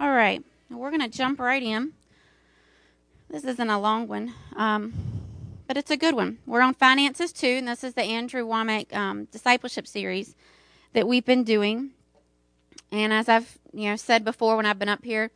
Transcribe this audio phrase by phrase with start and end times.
[0.00, 1.92] All right, we're going to jump right in.
[3.28, 4.94] This isn't a long one, um,
[5.66, 6.38] but it's a good one.
[6.46, 10.34] We're on finances too, and this is the Andrew Wommack um, discipleship series
[10.94, 11.90] that we've been doing.
[12.90, 15.32] And as I've you know said before when I've been up here,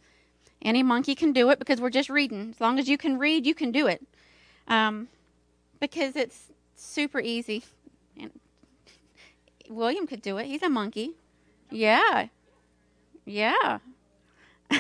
[0.62, 2.52] any monkey can do it because we're just reading.
[2.54, 4.02] As long as you can read, you can do it.
[4.66, 5.08] Um,
[5.78, 7.64] because it's super easy.
[8.18, 8.30] And
[9.68, 10.46] William could do it.
[10.46, 11.10] He's a monkey.
[11.70, 12.28] Yeah.
[13.26, 13.80] Yeah.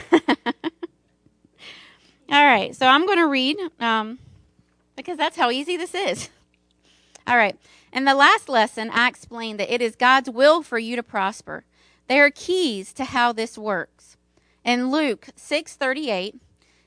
[2.30, 2.74] All right.
[2.74, 4.18] So I'm going to read um,
[4.96, 6.30] because that's how easy this is.
[7.26, 7.56] All right.
[7.92, 11.64] In the last lesson, I explained that it is God's will for you to prosper.
[12.08, 14.16] There are keys to how this works.
[14.64, 16.34] In Luke 6:38,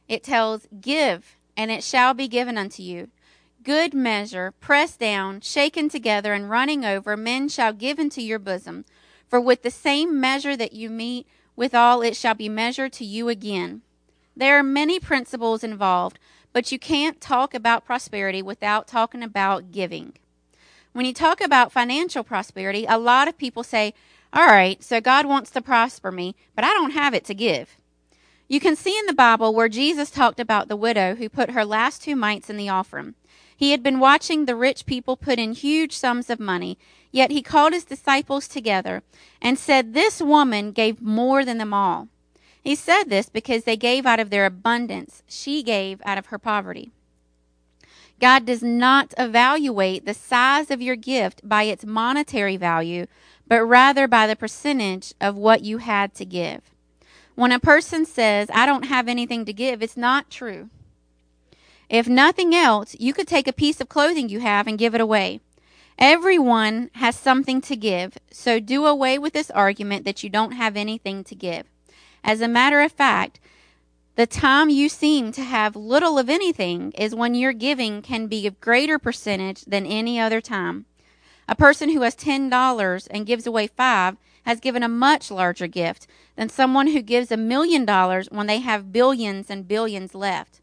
[0.07, 3.09] it tells, "Give, and it shall be given unto you.
[3.63, 8.85] Good measure, pressed down, shaken together, and running over, men shall give into your bosom.
[9.27, 11.27] For with the same measure that you meet
[11.57, 13.81] withal, it shall be measured to you again."
[14.33, 16.19] There are many principles involved,
[16.53, 20.13] but you can't talk about prosperity without talking about giving.
[20.93, 23.93] When you talk about financial prosperity, a lot of people say,
[24.33, 27.77] all right, so God wants to prosper me, but I don't have it to give.
[28.47, 31.65] You can see in the Bible where Jesus talked about the widow who put her
[31.65, 33.15] last two mites in the offering.
[33.57, 36.77] He had been watching the rich people put in huge sums of money,
[37.11, 39.01] yet he called his disciples together
[39.41, 42.07] and said, This woman gave more than them all.
[42.63, 46.37] He said this because they gave out of their abundance, she gave out of her
[46.37, 46.91] poverty.
[48.19, 53.07] God does not evaluate the size of your gift by its monetary value,
[53.47, 56.61] but rather by the percentage of what you had to give.
[57.35, 60.69] When a person says, I don't have anything to give, it's not true.
[61.89, 65.01] If nothing else, you could take a piece of clothing you have and give it
[65.01, 65.39] away.
[65.97, 70.75] Everyone has something to give, so do away with this argument that you don't have
[70.75, 71.65] anything to give.
[72.23, 73.39] As a matter of fact,
[74.15, 78.45] the time you seem to have little of anything is when your giving can be
[78.45, 80.85] a greater percentage than any other time.
[81.47, 86.05] A person who has $10 and gives away 5 has given a much larger gift
[86.35, 90.61] than someone who gives a million dollars when they have billions and billions left.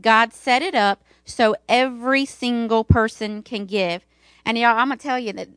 [0.00, 4.04] God set it up so every single person can give.
[4.44, 5.48] And y'all, I'm going to tell you that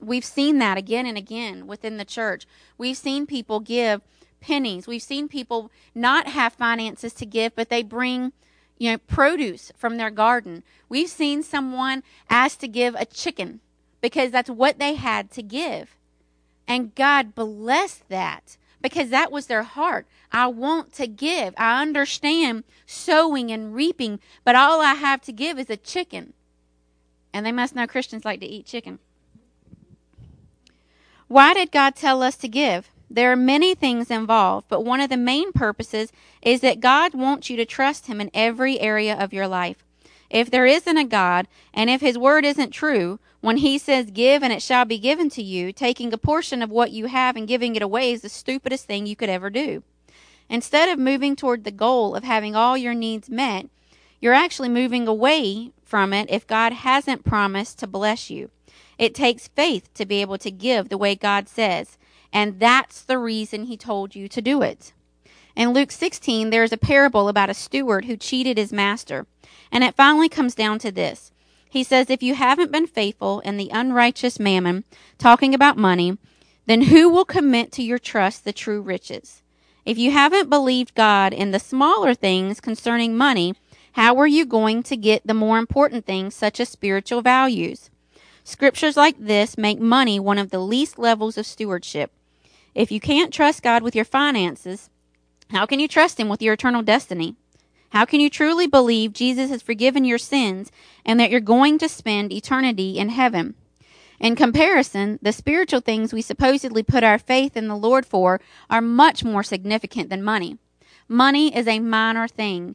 [0.00, 2.46] we've seen that again and again within the church.
[2.78, 4.02] We've seen people give
[4.40, 4.86] pennies.
[4.86, 8.32] We've seen people not have finances to give, but they bring
[8.78, 10.62] you know produce from their garden.
[10.88, 13.60] We've seen someone ask to give a chicken
[14.00, 15.96] because that's what they had to give.
[16.68, 20.06] And God blessed that because that was their heart.
[20.32, 21.54] I want to give.
[21.56, 26.32] I understand sowing and reaping, but all I have to give is a chicken.
[27.32, 28.98] And they must know Christians like to eat chicken.
[31.28, 32.90] Why did God tell us to give?
[33.10, 36.12] There are many things involved, but one of the main purposes
[36.42, 39.84] is that God wants you to trust Him in every area of your life.
[40.28, 44.42] If there isn't a God, and if His word isn't true, when He says, Give
[44.42, 47.48] and it shall be given to you, taking a portion of what you have and
[47.48, 49.82] giving it away is the stupidest thing you could ever do.
[50.48, 53.66] Instead of moving toward the goal of having all your needs met,
[54.20, 58.50] you're actually moving away from it if God hasn't promised to bless you.
[58.98, 61.98] It takes faith to be able to give the way God says.
[62.32, 64.92] And that's the reason he told you to do it.
[65.54, 69.26] In Luke 16, there's a parable about a steward who cheated his master.
[69.72, 71.32] And it finally comes down to this.
[71.68, 74.84] He says, If you haven't been faithful in the unrighteous mammon,
[75.18, 76.18] talking about money,
[76.66, 79.42] then who will commit to your trust the true riches?
[79.84, 83.54] If you haven't believed God in the smaller things concerning money,
[83.92, 87.88] how are you going to get the more important things such as spiritual values?
[88.42, 92.12] Scriptures like this make money one of the least levels of stewardship.
[92.74, 94.90] If you can't trust God with your finances,
[95.50, 97.36] how can you trust Him with your eternal destiny?
[97.90, 100.70] How can you truly believe Jesus has forgiven your sins
[101.04, 103.54] and that you're going to spend eternity in heaven?
[104.18, 108.80] In comparison, the spiritual things we supposedly put our faith in the Lord for are
[108.80, 110.58] much more significant than money.
[111.08, 112.74] Money is a minor thing,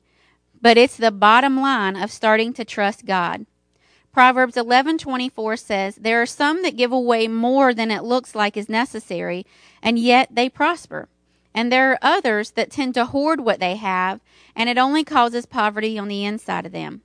[0.61, 3.45] but it's the bottom line of starting to trust God.
[4.13, 8.69] Proverbs 11:24 says, "There are some that give away more than it looks like is
[8.69, 9.45] necessary,
[9.81, 11.07] and yet they prosper.
[11.53, 14.21] And there are others that tend to hoard what they have,
[14.55, 17.01] and it only causes poverty on the inside of them.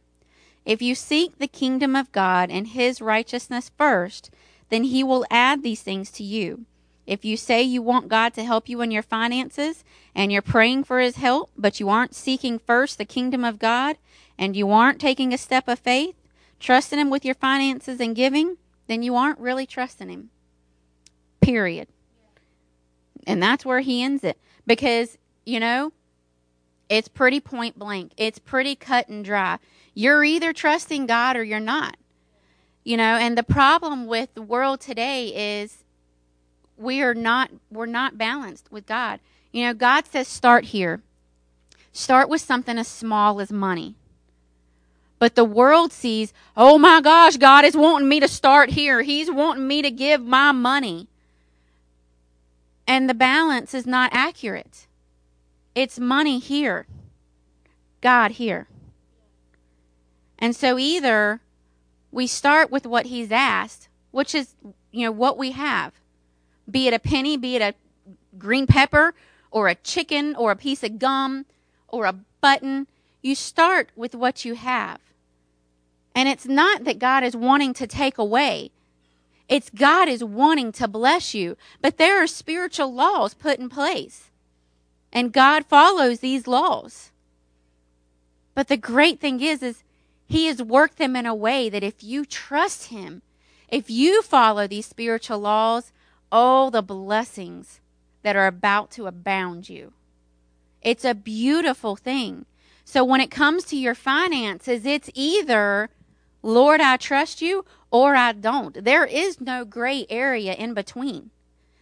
[0.64, 4.30] If you seek the kingdom of God and his righteousness first,
[4.68, 6.64] then he will add these things to you.
[7.06, 9.84] If you say you want God to help you in your finances
[10.14, 13.96] and you're praying for his help, but you aren't seeking first the kingdom of God
[14.38, 16.14] and you aren't taking a step of faith,
[16.60, 18.56] trusting Him with your finances and giving,
[18.86, 20.30] then you aren't really trusting Him.
[21.40, 21.88] Period.
[23.26, 24.38] And that's where He ends it.
[24.66, 25.92] Because you know,
[26.88, 28.12] it's pretty point blank.
[28.16, 29.58] It's pretty cut and dry.
[29.94, 31.96] You're either trusting God or you're not.
[32.84, 35.82] You know, and the problem with the world today is
[36.76, 39.20] we are not we're not balanced with God.
[39.52, 41.00] You know, God says start here.
[41.92, 43.94] Start with something as small as money.
[45.18, 49.00] But the world sees, oh my gosh, God is wanting me to start here.
[49.00, 51.08] He's wanting me to give my money.
[52.86, 54.86] And the balance is not accurate.
[55.74, 56.86] It's money here,
[58.00, 58.68] God here.
[60.38, 61.40] And so either
[62.12, 64.54] we start with what He's asked, which is,
[64.92, 65.92] you know, what we have,
[66.70, 67.74] be it a penny, be it a
[68.38, 69.14] green pepper,
[69.50, 71.46] or a chicken, or a piece of gum,
[71.88, 72.86] or a button.
[73.22, 75.00] You start with what you have.
[76.14, 78.70] And it's not that God is wanting to take away.
[79.48, 81.56] It's God is wanting to bless you.
[81.80, 84.30] But there are spiritual laws put in place.
[85.12, 87.10] And God follows these laws.
[88.54, 89.84] But the great thing is, is
[90.26, 93.22] he has worked them in a way that if you trust him,
[93.68, 95.92] if you follow these spiritual laws,
[96.32, 97.80] all the blessings
[98.22, 99.92] that are about to abound you.
[100.82, 102.46] It's a beautiful thing.
[102.84, 105.90] So when it comes to your finances, it's either
[106.42, 107.64] Lord, I trust you,
[107.96, 108.84] or I don't.
[108.84, 111.30] There is no gray area in between.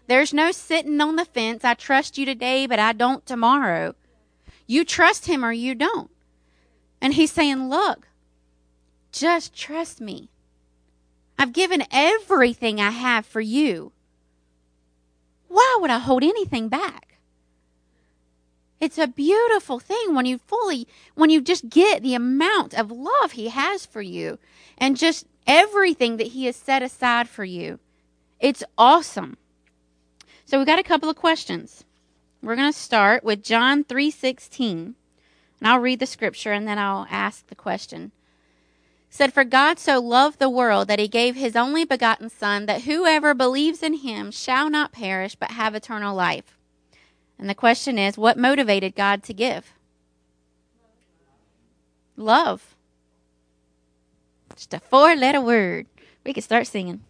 [0.06, 1.64] There's no sitting on the fence.
[1.64, 3.96] I trust you today, but I don't tomorrow.
[4.69, 6.12] You trust him or you don't.
[7.00, 8.06] And he's saying, Look,
[9.11, 10.28] just trust me.
[11.37, 13.90] I've given everything I have for you.
[15.49, 17.19] Why would I hold anything back?
[18.81, 20.87] It's a beautiful thing when you fully,
[21.17, 24.38] when you just get the amount of love He has for you
[24.78, 27.79] and just everything that He has set aside for you.
[28.41, 29.37] It's awesome.
[30.44, 31.85] So we've got a couple of questions.
[32.43, 34.94] We're going to start with John 3:16.
[35.61, 38.12] And I'll read the scripture and then I'll ask the question.
[39.08, 42.67] It said for God so loved the world that he gave his only begotten son
[42.67, 46.58] that whoever believes in him shall not perish but have eternal life.
[47.38, 49.73] And the question is what motivated God to give?
[52.17, 52.73] Love.
[54.56, 55.86] Just a four letter word.
[56.24, 57.02] We can start singing.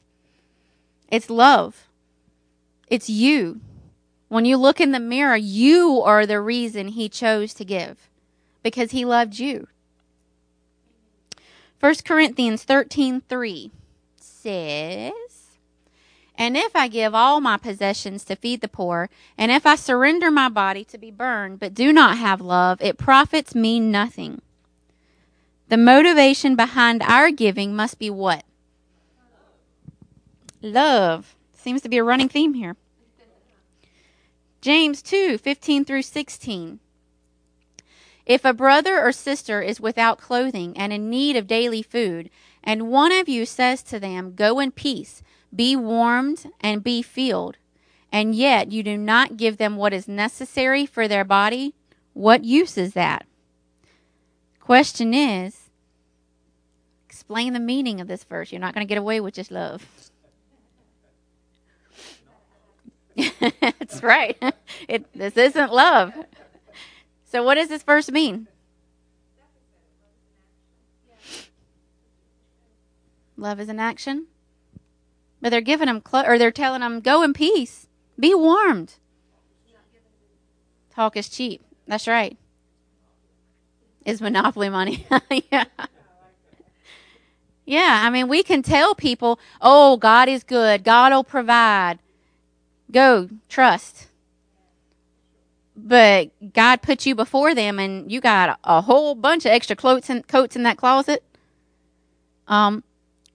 [1.08, 1.88] It's love.
[2.88, 3.61] It's you.
[4.29, 8.08] When you look in the mirror, you are the reason he chose to give
[8.62, 9.69] because he loved you.
[11.81, 13.70] 1 Corinthians 13:3
[14.17, 15.12] says,
[16.37, 19.08] and if I give all my possessions to feed the poor,
[19.38, 22.99] and if I surrender my body to be burned, but do not have love, it
[22.99, 24.43] profits me nothing.
[25.69, 28.44] The motivation behind our giving must be what?
[30.61, 31.34] Love.
[31.52, 32.76] Seems to be a running theme here.
[34.61, 36.81] James 2 15 through 16.
[38.26, 42.31] If a brother or sister is without clothing and in need of daily food,
[42.62, 45.22] and one of you says to them, Go in peace,
[45.55, 47.58] be warmed and be filled,
[48.11, 51.75] and yet you do not give them what is necessary for their body,
[52.14, 53.26] what use is that?
[54.64, 55.69] Question is,
[57.06, 58.50] explain the meaning of this verse.
[58.50, 60.11] You're not going to get away with just love.
[63.61, 64.43] That's right.
[64.88, 66.14] It, this isn't love.
[67.26, 68.49] So, what does this verse mean?
[73.37, 74.28] Love is an action.
[75.42, 77.87] But they're giving them, clo- or they're telling them, go in peace,
[78.18, 78.94] be warmed.
[80.94, 81.62] Talk is cheap.
[81.87, 82.38] That's right.
[84.04, 85.06] Is monopoly money.
[85.50, 85.64] yeah.
[87.66, 90.84] Yeah, I mean, we can tell people, oh, God is good.
[90.84, 91.99] God will provide.
[92.90, 94.08] Go, trust.
[95.76, 100.11] But God put you before them and you got a whole bunch of extra coats
[100.11, 101.25] in, coats in that closet.
[102.46, 102.84] Um,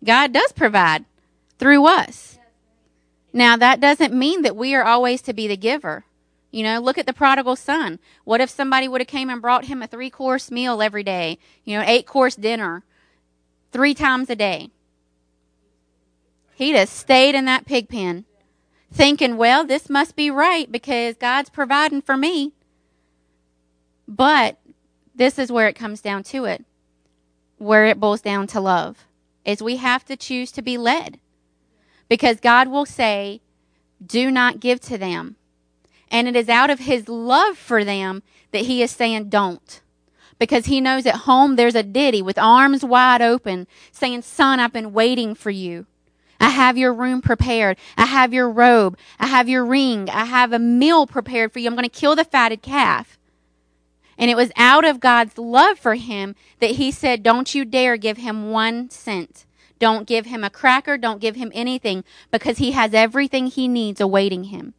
[0.03, 1.05] God does provide
[1.57, 2.37] through us.
[3.33, 6.05] Now, that doesn't mean that we are always to be the giver.
[6.51, 7.99] You know, look at the prodigal son.
[8.23, 11.37] What if somebody would have came and brought him a three course meal every day?
[11.63, 12.83] You know, eight course dinner,
[13.71, 14.71] three times a day.
[16.55, 18.25] He'd have stayed in that pig pen,
[18.91, 22.53] thinking, well, this must be right because God's providing for me.
[24.07, 24.57] But
[25.13, 26.65] this is where it comes down to it,
[27.59, 29.05] where it boils down to love,
[29.45, 31.19] is we have to choose to be led.
[32.09, 33.41] Because God will say,
[34.03, 35.35] do not give to them.
[36.11, 39.81] And it is out of his love for them that he is saying, don't.
[40.39, 44.73] Because he knows at home there's a ditty with arms wide open saying, son, I've
[44.73, 45.85] been waiting for you.
[46.39, 47.77] I have your room prepared.
[47.97, 48.97] I have your robe.
[49.19, 50.09] I have your ring.
[50.09, 51.67] I have a meal prepared for you.
[51.67, 53.17] I'm going to kill the fatted calf.
[54.17, 57.97] And it was out of God's love for him that he said, Don't you dare
[57.97, 59.45] give him one cent.
[59.79, 60.97] Don't give him a cracker.
[60.97, 64.73] Don't give him anything because he has everything he needs awaiting him.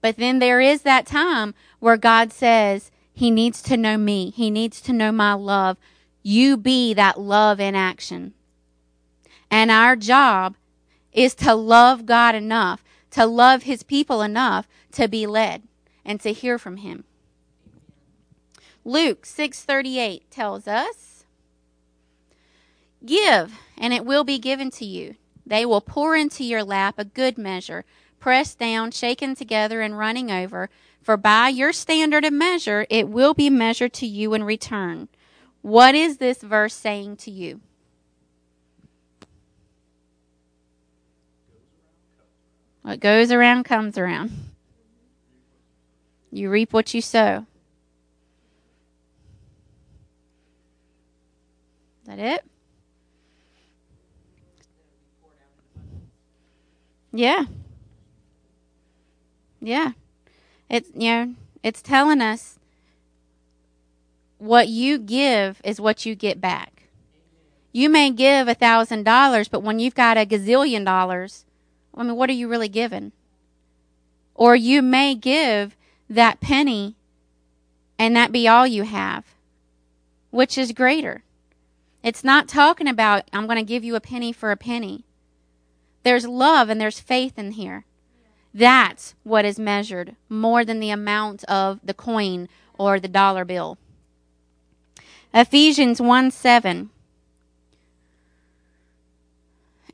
[0.00, 4.30] But then there is that time where God says, He needs to know me.
[4.30, 5.76] He needs to know my love.
[6.22, 8.34] You be that love in action.
[9.50, 10.56] And our job
[11.12, 15.62] is to love God enough, to love His people enough to be led
[16.04, 17.04] and to hear from Him.
[18.84, 21.24] Luke 6:38 tells us,
[23.04, 25.16] "Give, and it will be given to you.
[25.46, 27.84] They will pour into your lap a good measure,
[28.20, 30.70] pressed down, shaken together, and running over.
[31.02, 35.08] For by your standard of measure, it will be measured to you in return."
[35.62, 37.60] What is this verse saying to you?
[42.82, 44.30] What goes around comes around.
[46.30, 47.46] You reap what you sow.
[52.08, 52.44] that it?
[57.12, 57.44] Yeah.
[59.60, 59.92] Yeah.
[60.68, 62.58] It's you know, it's telling us
[64.38, 66.84] what you give is what you get back.
[67.72, 71.44] You may give a thousand dollars, but when you've got a gazillion dollars,
[71.94, 73.12] I mean, what are you really giving?
[74.34, 75.76] Or you may give
[76.08, 76.94] that penny
[77.98, 79.24] and that be all you have.
[80.30, 81.22] Which is greater?
[82.02, 85.04] It's not talking about, I'm going to give you a penny for a penny.
[86.04, 87.84] There's love and there's faith in here.
[88.54, 93.78] That's what is measured more than the amount of the coin or the dollar bill.
[95.34, 96.90] Ephesians 1 7.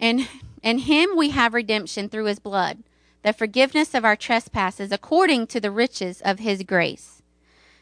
[0.01, 0.27] In,
[0.63, 2.79] in him we have redemption through his blood,
[3.23, 7.23] the forgiveness of our trespasses according to the riches of his grace.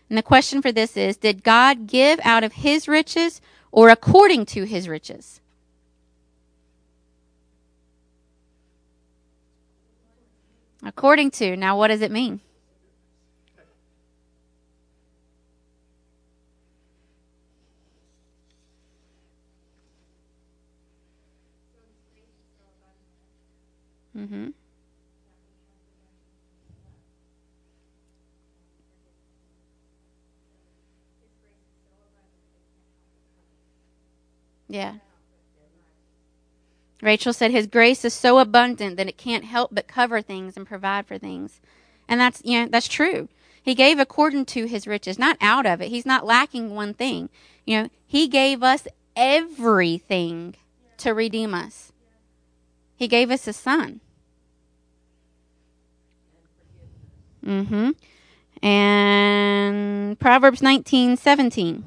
[0.09, 3.41] And the question for this is Did God give out of his riches
[3.73, 5.41] or according to his riches.
[10.85, 11.57] According to.
[11.57, 12.41] Now, what does it mean?
[24.17, 24.49] Mm-hmm.
[34.69, 34.95] Yeah.
[37.03, 40.67] Rachel said his grace is so abundant that it can't help but cover things and
[40.67, 41.61] provide for things.
[42.09, 43.29] And that's you know, that's true.
[43.61, 45.89] He gave according to his riches, not out of it.
[45.89, 47.29] He's not lacking one thing.
[47.67, 50.55] You know, he gave us everything
[50.99, 51.93] to redeem us.
[52.97, 54.01] He gave us a son.
[57.45, 57.91] Mm-hmm.
[58.65, 61.85] And Proverbs nineteen seventeen.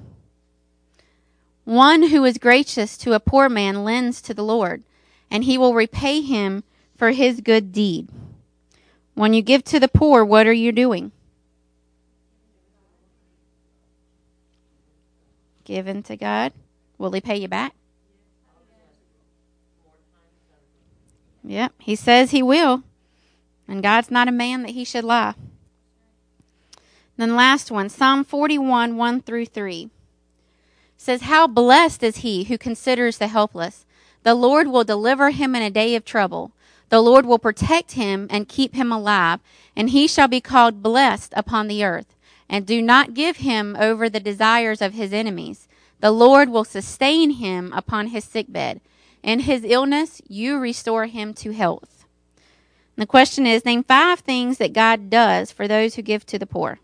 [1.64, 4.84] One who is gracious to a poor man lends to the Lord,
[5.30, 6.64] and he will repay him
[6.98, 8.08] for his good deed.
[9.14, 11.12] When you give to the poor, what are you doing?
[15.64, 16.54] Given to God.
[16.98, 17.74] Will he pay you back?
[21.44, 22.84] Yep, he says he will.
[23.68, 25.34] And God's not a man that he should lie.
[27.18, 29.90] Then last one, Psalm 41, 1 through 3
[30.98, 33.86] says, How blessed is he who considers the helpless.
[34.26, 36.52] The Lord will deliver him in a day of trouble.
[36.90, 39.40] The Lord will protect him and keep him alive,
[39.76, 42.16] and he shall be called blessed upon the earth.
[42.50, 45.68] And do not give him over the desires of his enemies.
[46.00, 48.82] The Lord will sustain him upon his sickbed.
[49.22, 52.08] In his illness, you restore him to health.
[52.98, 56.40] And the question is name five things that God does for those who give to
[56.40, 56.80] the poor.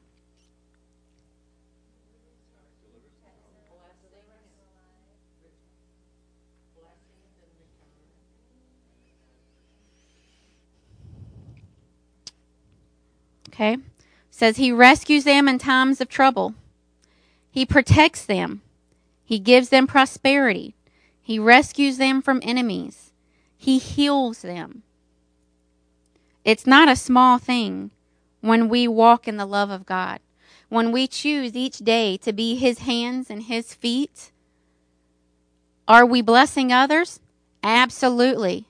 [13.61, 13.77] Okay?
[14.31, 16.55] Says he rescues them in times of trouble.
[17.51, 18.61] He protects them.
[19.23, 20.73] He gives them prosperity.
[21.21, 23.11] He rescues them from enemies.
[23.55, 24.81] He heals them.
[26.43, 27.91] It's not a small thing
[28.39, 30.19] when we walk in the love of God.
[30.69, 34.31] When we choose each day to be His hands and His feet.
[35.87, 37.19] Are we blessing others?
[37.61, 38.65] Absolutely.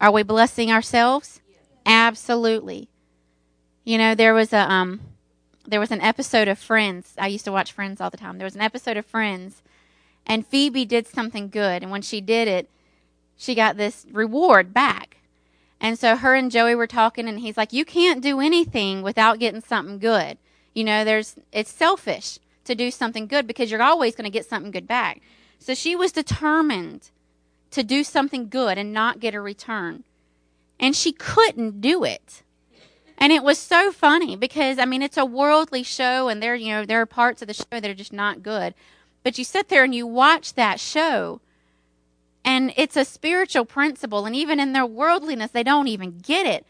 [0.00, 1.40] Are we blessing ourselves?
[1.84, 2.90] Absolutely.
[3.90, 5.00] You know, there was a um
[5.66, 7.12] there was an episode of Friends.
[7.18, 8.38] I used to watch Friends all the time.
[8.38, 9.64] There was an episode of Friends
[10.24, 12.70] and Phoebe did something good and when she did it,
[13.36, 15.16] she got this reward back.
[15.80, 19.40] And so her and Joey were talking and he's like, "You can't do anything without
[19.40, 20.38] getting something good."
[20.72, 24.46] You know, there's it's selfish to do something good because you're always going to get
[24.46, 25.20] something good back.
[25.58, 27.10] So she was determined
[27.72, 30.04] to do something good and not get a return.
[30.78, 32.44] And she couldn't do it.
[33.20, 36.72] And it was so funny because I mean it's a worldly show and there you
[36.72, 38.74] know there are parts of the show that are just not good.
[39.22, 41.42] But you sit there and you watch that show
[42.42, 46.66] and it's a spiritual principle and even in their worldliness they don't even get it.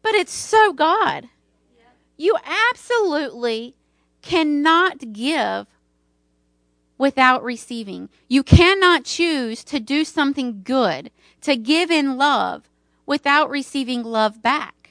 [0.00, 1.28] But it's so God.
[2.16, 2.36] You
[2.70, 3.74] absolutely
[4.22, 5.66] cannot give
[6.96, 8.08] without receiving.
[8.28, 11.10] You cannot choose to do something good,
[11.42, 12.70] to give in love
[13.04, 14.83] without receiving love back.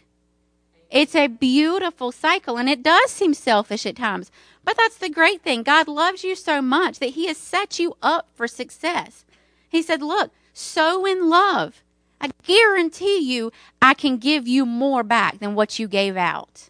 [0.93, 4.29] It's a beautiful cycle and it does seem selfish at times.
[4.63, 5.63] But that's the great thing.
[5.63, 9.25] God loves you so much that He has set you up for success.
[9.67, 11.81] He said, Look, sow in love.
[12.21, 16.69] I guarantee you, I can give you more back than what you gave out.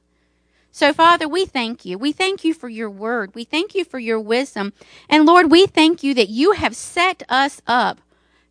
[0.72, 1.98] So, Father, we thank you.
[1.98, 3.36] We thank you for your word.
[3.36, 4.72] We thank you for your wisdom.
[5.10, 8.00] And Lord, we thank you that you have set us up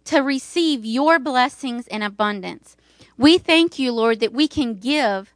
[0.05, 2.77] to receive your blessings in abundance.
[3.17, 5.33] We thank you, Lord, that we can give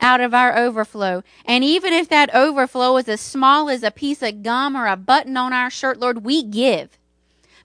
[0.00, 1.22] out of our overflow.
[1.44, 4.96] And even if that overflow is as small as a piece of gum or a
[4.96, 6.98] button on our shirt, Lord, we give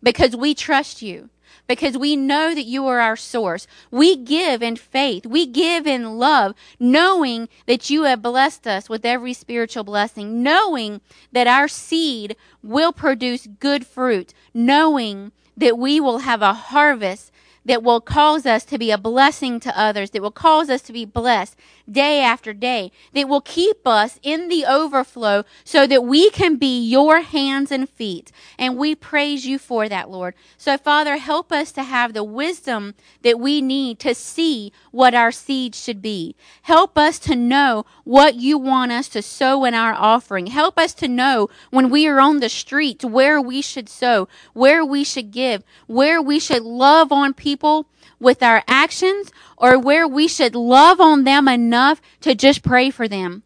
[0.02, 1.30] because we trust you
[1.68, 3.68] because we know that you are our source.
[3.90, 5.26] We give in faith.
[5.26, 11.02] We give in love, knowing that you have blessed us with every spiritual blessing, knowing
[11.32, 17.32] that our seed will produce good fruit, knowing that we will have a harvest
[17.66, 20.94] that will cause us to be a blessing to others, that will cause us to
[20.94, 21.56] be blessed
[21.90, 26.80] day after day, that will keep us in the overflow so that we can be
[26.80, 28.32] your hands and feet.
[28.58, 30.34] And we praise you for that, Lord.
[30.58, 35.32] So, Father, help us to have the wisdom that we need to see what our
[35.32, 36.36] seed should be.
[36.64, 40.48] Help us to know what you want us to sow in our offering.
[40.48, 44.86] Help us to know when we are on the streets where we should sow, where
[44.86, 47.86] we should give, where we should love on people people
[48.20, 53.08] with our actions or where we should love on them enough to just pray for
[53.08, 53.44] them.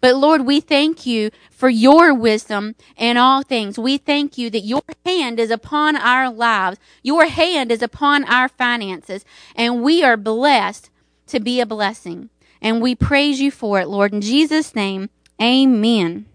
[0.00, 3.76] But Lord, we thank you for your wisdom in all things.
[3.76, 6.78] We thank you that your hand is upon our lives.
[7.02, 9.24] Your hand is upon our finances
[9.56, 10.90] and we are blessed
[11.26, 12.30] to be a blessing.
[12.62, 14.12] And we praise you for it, Lord.
[14.12, 15.10] In Jesus' name,
[15.42, 16.26] amen.